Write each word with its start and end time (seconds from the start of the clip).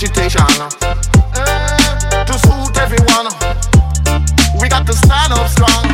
agitation. 0.00 0.42
Uh, 1.34 2.24
to 2.24 2.32
suit 2.38 2.78
everyone, 2.78 3.26
we 4.60 4.68
got 4.68 4.86
to 4.86 4.92
stand 4.92 5.32
up 5.32 5.48
strong. 5.48 5.87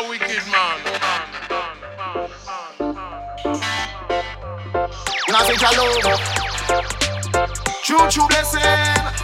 a 0.00 0.08
wicked 0.08 0.42
man. 0.50 0.78
Nothing 5.28 5.60
alone. 5.68 6.18
True, 7.82 8.08
true 8.08 8.28
blessing. 8.28 9.19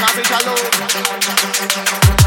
Snap 0.00 0.16
it 0.16 0.30
alone. 2.06 2.19